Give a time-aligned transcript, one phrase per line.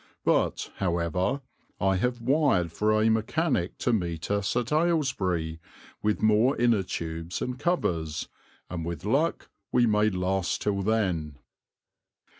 [0.25, 1.43] But, however,
[1.79, 5.59] I have wired for a mechanic to meet us at Aylesbury,
[6.01, 8.27] with more inner tubes and covers,
[8.67, 11.37] and with luck we may last till then."